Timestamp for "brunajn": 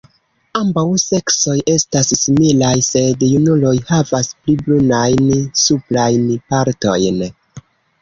4.65-5.33